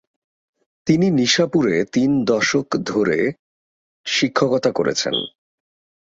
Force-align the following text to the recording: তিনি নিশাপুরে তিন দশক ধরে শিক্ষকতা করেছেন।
তিনি 0.87 1.07
নিশাপুরে 1.11 1.75
তিন 1.93 2.23
দশক 2.23 2.67
ধরে 2.85 3.19
শিক্ষকতা 4.05 4.71
করেছেন। 4.71 5.15